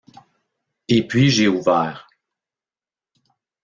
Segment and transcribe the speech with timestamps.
[0.87, 2.09] Et puis j’ai ouvert.